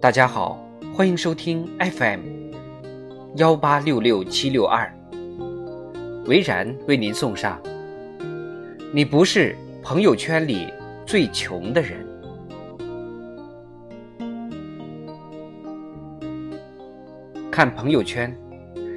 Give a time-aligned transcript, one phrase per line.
[0.00, 0.58] 大家好，
[0.94, 2.20] 欢迎收听 FM
[3.36, 4.90] 幺八六六七六二，
[6.24, 7.60] 维然为您送上。
[8.94, 10.72] 你不是朋友圈里
[11.04, 11.98] 最穷的人。
[17.50, 18.34] 看朋友圈，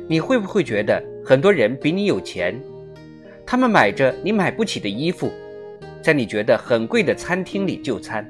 [0.07, 2.57] 你会不会觉得很多人比你有钱？
[3.45, 5.29] 他们买着你买不起的衣服，
[6.01, 8.25] 在你觉得很贵的餐厅里就餐。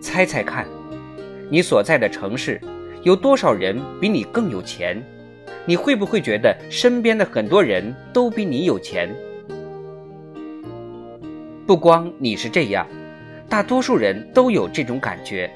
[0.00, 0.66] 猜猜看。
[1.50, 2.60] 你所在的城市，
[3.02, 5.02] 有多少人比你更有钱？
[5.64, 9.08] 你会不会觉得身边的很多人都比你有钱？
[11.66, 12.86] 不光你是这样，
[13.48, 15.50] 大多数人都有这种感觉。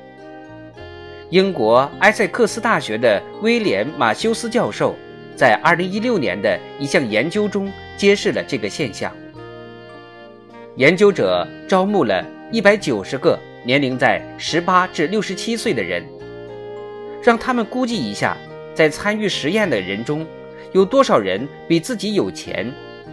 [1.29, 4.95] 英国埃塞克斯大学的威廉·马修斯教授
[5.37, 9.13] 在2016年的一项研究中揭示了这个现象。
[10.77, 13.39] 研究者招募了190个。
[13.65, 16.05] 年龄在十八至六十七岁的人，
[17.23, 18.37] 让他们估计一下，
[18.75, 20.27] 在参与实验的人中，
[20.73, 22.73] 有多少人比自己有钱，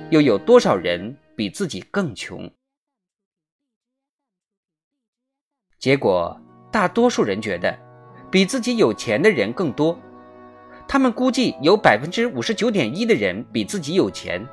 [0.09, 2.49] 又有多少人比自己更穷。
[5.77, 6.35] 结果，
[6.71, 7.77] 大多数人觉得
[8.31, 9.97] 比自己有钱的人更多。
[10.87, 14.43] 他们估计有百分之五十九点一的人比自己有钱，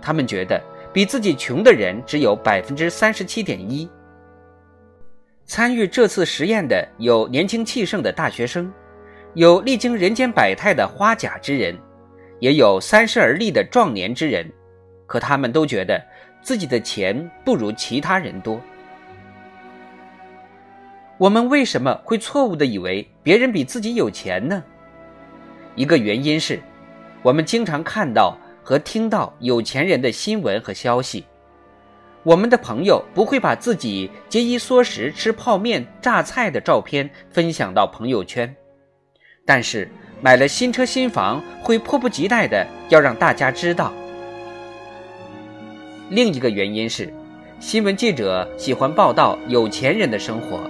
[0.00, 3.90] 他们觉得比自己穷的人只有百分之三十七点一。
[5.46, 8.72] 参与这次实验的有年轻气盛的大学生，
[9.34, 11.78] 有历经人间百态的花甲之人，
[12.40, 14.44] 也有三十而立的壮年之人。
[15.06, 16.04] 可他们都觉得
[16.42, 18.60] 自己的钱不如其他人多。
[21.16, 24.60] 我们为什么会错误的以为别人比自己有钱呢？
[25.76, 26.60] 一个原因是，
[27.22, 31.24] 我们经常看到和听到有钱人的新闻和消息。
[32.26, 38.52] 我们的朋友不会把自己节衣缩食吃泡面、榨菜的照片分享到朋友圈，
[39.44, 39.88] 但是
[40.20, 43.92] 买了新车新房会迫不及待的要让大家知道。
[46.10, 47.14] 另一个原因是，
[47.60, 50.68] 新闻记者喜欢报道有钱人的生活，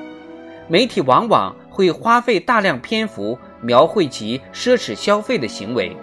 [0.68, 5.96] 媒体往往会花费大量篇幅描绘其奢侈消费的行为。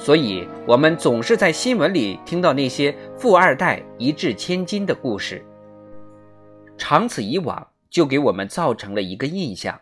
[0.00, 5.44] 所以，我们总是在新闻里听到那些富二代一掷千金的故事。
[6.78, 9.78] 长此以往，就给我们造成了一个印象，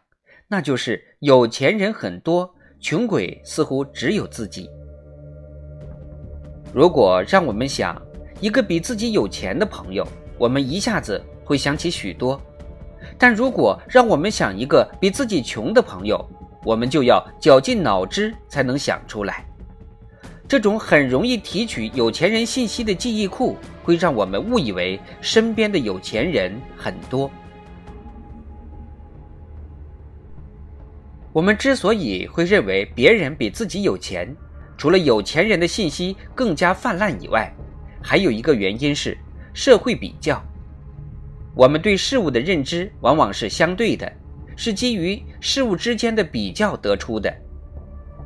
[0.48, 4.68] 那就是有钱人很多，穷鬼似乎只有自己。
[6.74, 7.96] 如果让我们想
[8.40, 10.04] 一个比自己有钱的朋友，
[10.36, 12.36] 我们一下子会想起许多；
[13.16, 16.28] 但如果让我们想一个比自己穷的朋友，
[16.64, 19.47] 我们就要绞尽脑汁才能想出来。
[20.48, 27.30] 这种很容易提取有钱人信息的记忆库，会让我们误以为身边的有钱人很多。
[31.34, 34.34] 我们之所以会认为别人比自己有钱，
[34.78, 37.52] 除了有钱人的信息更加泛滥以外，
[38.02, 39.18] 还有一个原因是
[39.52, 40.42] 社会比较。
[41.54, 44.10] 我们对事物的认知往往是相对的，
[44.56, 47.30] 是基于事物之间的比较得出的。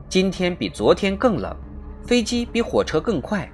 [0.09, 1.53] 今天比昨天更冷。
[2.07, 3.49] 飞机比火车更快，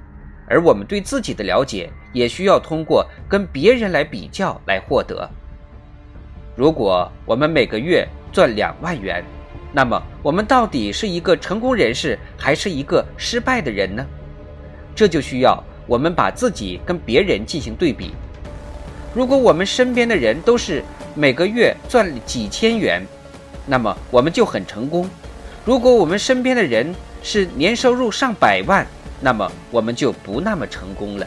[0.46, 5.28] 而我们对自己的了解也需要通过跟别人来比较来获得。
[6.56, 9.22] 如果我们每个月赚两万元，
[9.72, 14.04] 那么我们到底是一个成功人士还是一个失败的人呢？
[14.94, 18.12] 这就需要我们把自己跟别人进行对比。
[19.14, 20.82] 如果我们身边的人都是
[21.14, 23.06] 每个月赚几千元，
[23.66, 25.08] 那么我们就很成功。
[25.64, 26.94] 如果我们身边的人，
[27.28, 28.86] 是年收入上百万，
[29.20, 31.26] 那么我们就不那么成功了。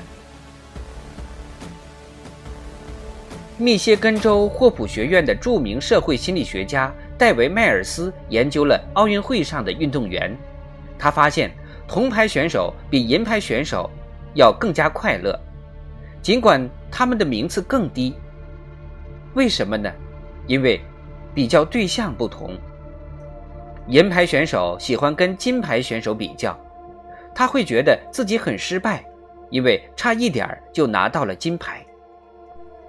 [3.59, 10.35] 密歇根州霍普学院的著名社会心理学家戴维·迈尔斯研究了奥运会上的运动员，
[10.97, 11.51] 他发现
[11.87, 13.87] 铜牌选手比银牌选手
[14.33, 15.39] 要更加快乐，
[16.19, 18.15] 尽管他们的名次更低。
[19.35, 19.87] 为什么呢？
[20.47, 20.81] 因为
[21.35, 22.57] 比较对象不同。
[23.91, 26.57] 银牌选手喜欢跟金牌选手比较，
[27.35, 29.03] 他会觉得自己很失败，
[29.49, 31.85] 因为差一点就拿到了金牌。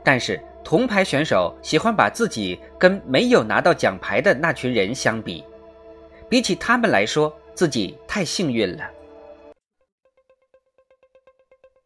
[0.04, 5.44] 但是铜牌选手喜欢把自己跟没有拿到奖牌的那群人相比，
[6.28, 8.88] 比起他们来说，自己太幸运了。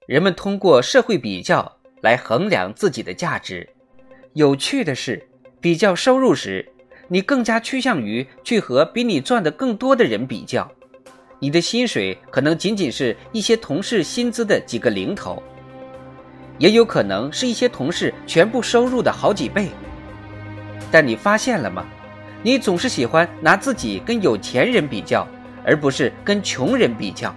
[0.07, 3.67] 人们通过社会比较来衡量自己的价值。
[4.35, 5.27] 有趣的是，
[5.59, 6.71] 比较收入时。
[7.09, 10.71] 你更加趋向于去和比你赚的更多的人比较，
[11.39, 15.43] 你的薪水可能仅仅是一些同事薪资的几个零头，
[16.59, 19.69] 也有可能是一些同事全部收入的好几倍。
[20.91, 21.85] 但你发现了吗？
[22.43, 25.27] 你总是喜欢拿自己跟有钱人比较，
[25.65, 27.35] 而不是跟穷人比较。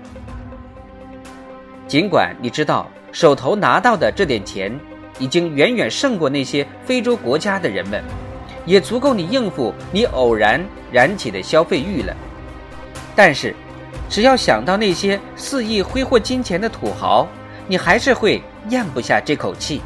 [1.87, 4.71] 尽管你知道手头拿到的这点钱
[5.17, 8.03] 已经远远胜过那些非洲国家的人们，
[8.65, 12.15] 也足够你应付你偶然燃起的消费欲了，
[13.15, 13.55] 但是，
[14.09, 17.27] 只要想到那些肆意挥霍金钱的土豪，
[17.67, 19.81] 你还是会咽不下这口气。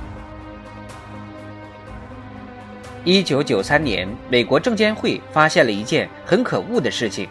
[3.05, 7.27] 一九九三年，美国证监会发现了一件很可恶的事情：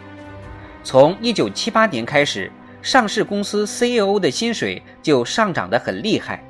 [0.83, 2.51] 从一九七八年开始，
[2.81, 6.43] 上市公司 CEO 的薪水就上涨得很厉害。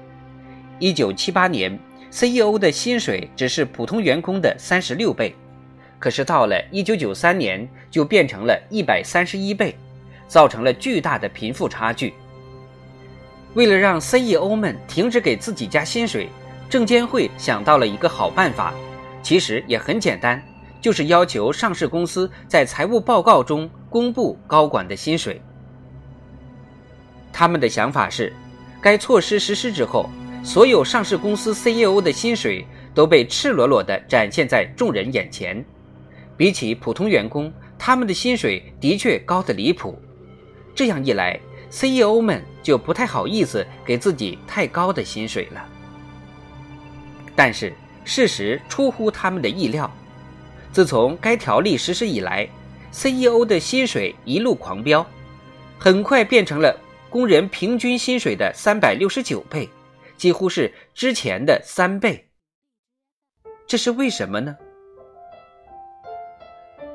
[0.78, 1.80] 一九七八年
[2.14, 5.36] ，CEO 的薪水只是普通员工的三十六倍，
[5.98, 9.76] 可是到了一九九三年，就变成了一百三十一倍，
[10.28, 12.14] 造成了巨大的贫富差距。
[13.56, 16.30] 为了让 CEO 们停止给自己加薪水，
[16.70, 18.72] 证监会想到了一个好办法。
[19.24, 20.44] 其实也很简单，
[20.82, 25.42] 就是要求上市公司在财务报告中公布高管的薪水。
[27.32, 28.34] 他们的想法是，
[28.82, 30.10] 该措施实施之后，
[30.44, 35.64] 所有上市公司 CEO 的薪水都被赤裸裸地展现在众人眼前。
[36.36, 39.98] 比起普通员工，他们的薪水的确高得离谱。
[40.76, 45.66] 这样一来，CEO 们就不太好意思给自己太高的薪水了。
[47.36, 47.74] 但是。
[48.06, 49.90] 事实出乎他们的意料，
[50.74, 52.46] 自从该条例实施以来
[52.92, 55.08] ，CEO 的薪水一路狂飙，
[55.80, 56.78] 很快变成了
[57.10, 59.70] 工人平均薪水的三百六十九倍，
[60.24, 62.30] 几乎是之前的三倍。
[63.68, 64.56] 这是为什么呢？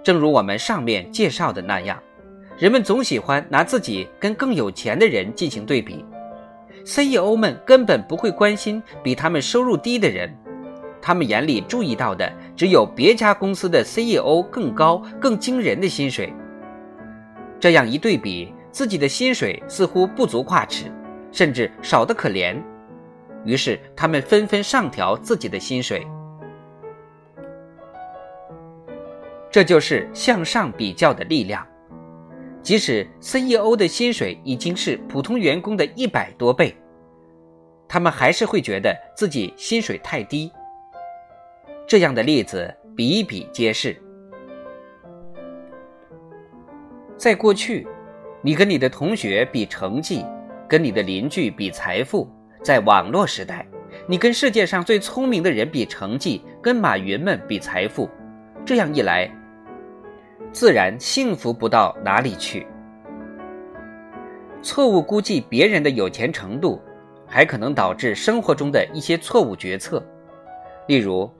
[0.03, 2.03] 正如我们上面介绍的那样，
[2.57, 6.03] 人们总喜欢拿自己跟更有钱的人进行对比
[6.85, 10.35] ，CEO 们根本不会关心比他们收入低的人。
[11.03, 16.33] 他们眼里注意到的只有别家公司的 CEO 更高、更惊人的薪水。
[17.61, 20.91] 这样一对比，自己的薪水似乎不足挂齿，
[21.31, 22.59] 甚至少得可怜。
[23.45, 26.07] 于是，他们纷纷上调自己的薪水。
[29.51, 31.67] 这就是向上比较的力量。
[32.63, 36.77] 即使 CEO 的薪水已经是普通员工的一百多倍，
[37.89, 40.53] 他们还是会觉得自己薪水太低。
[41.87, 43.97] 这样的例子比比皆是。
[47.17, 47.87] 在过去，
[48.43, 50.23] 你跟你的同学比成绩，
[50.69, 52.29] 跟你的邻居比财富；
[52.63, 53.67] 在网络时代，
[54.07, 58.09] 你跟世界上最聪明的人比成绩，跟马云们比财富。
[58.65, 59.31] 这样一来，
[60.53, 62.67] 自然幸福不到哪里去。
[64.63, 66.81] 错误估计别人的有钱程度，
[67.27, 70.05] 还可能导致生活中的一些错误决策，
[70.87, 71.31] 例如。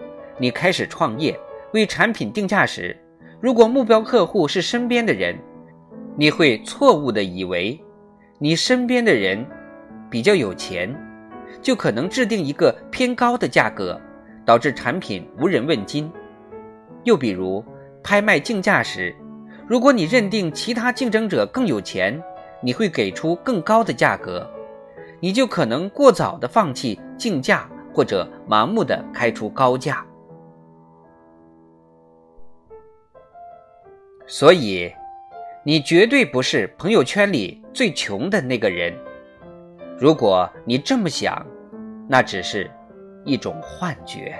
[0.41, 1.37] 你开始创业，
[1.73, 2.97] 为产品定价时，
[3.41, 5.37] 如果目标客户是身边的人，
[6.17, 7.77] 你会错误的以为
[8.39, 9.45] 你身边的人
[10.09, 10.95] 比较有钱，
[11.61, 14.01] 就可能制定一个偏高的价格，
[14.45, 16.11] 导致产品无人问津。
[17.05, 17.65] 又比如
[18.03, 19.15] 拍卖竞价时，
[19.67, 22.21] 如果你认定其他竞争者更有钱，
[22.63, 24.49] 你会给出更高的价格，
[25.21, 30.05] 你就可能过早的放弃竞价，或者盲目的开出高价。
[34.27, 34.93] 所以，
[35.65, 38.95] 你绝对不是朋友圈里最穷的那个人。
[39.99, 41.45] 如果你这么想，
[42.09, 42.71] 那只是
[43.25, 44.39] 一种幻觉。